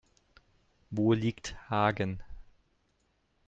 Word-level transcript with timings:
Wo 0.89 1.13
liegt 1.13 1.55
Hagen? 1.69 2.23